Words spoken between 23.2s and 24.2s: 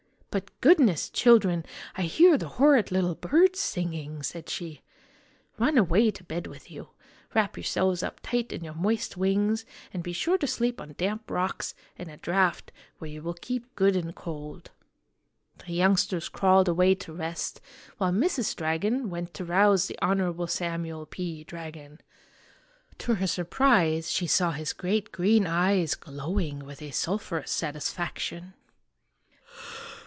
surprise